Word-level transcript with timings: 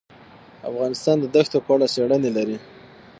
افغانستان 0.69 1.17
د 1.19 1.25
دښتو 1.35 1.57
په 1.65 1.71
اړه 1.75 1.87
څېړنې 1.93 2.31
لري. 2.37 2.57